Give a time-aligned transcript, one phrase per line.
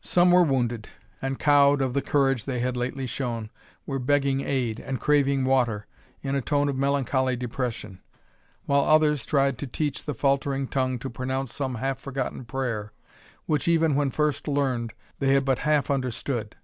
[0.00, 0.88] Some were wounded,
[1.20, 3.50] and, cowed of the courage they had lately shown,
[3.84, 5.86] were begging aid, and craving water,
[6.22, 8.00] in a tone of melancholy depression,
[8.64, 12.94] while others tried to teach the faltering tongue to pronounce some half forgotten prayer,
[13.44, 16.56] which, even when first learned, they had but half understood.